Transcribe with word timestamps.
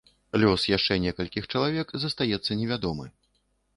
Лёс 0.43 0.63
яшчэ 0.77 0.97
некалькіх 1.03 1.49
чалавек 1.55 1.93
застаецца 2.05 2.59
невядомы. 2.63 3.05